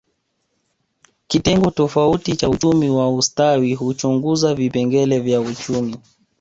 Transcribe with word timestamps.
Kitengo 1.27 1.71
tofauti 1.71 2.35
cha 2.35 2.49
uchumi 2.49 2.89
wa 2.89 3.15
ustawi 3.15 3.73
huchunguza 3.73 4.53
vipengele 4.55 5.19
vya 5.19 5.41
uchumi 5.41 5.97